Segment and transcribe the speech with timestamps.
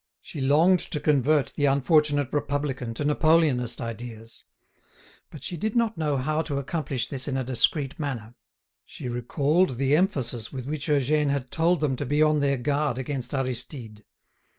[0.19, 4.45] She longed to convert the unfortunate republican to Napoleonist ideas;
[5.29, 8.33] but she did not know how to accomplish this in a discreet manner.
[8.83, 12.97] She recalled the emphasis with which Eugène had told them to be on their guard
[12.97, 14.03] against Aristide.